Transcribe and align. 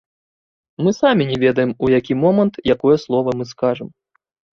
Мы 0.85 0.93
самі 0.99 1.27
не 1.31 1.35
ведаем, 1.43 1.73
у 1.87 1.89
які 1.97 2.13
момант 2.23 2.57
якое 2.75 2.97
слова 3.05 3.29
мы 3.43 3.47
скажам. 3.53 3.87